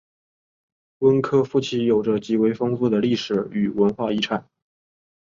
[0.97, 4.49] 温科夫齐有着极为丰富的历史与文化遗产。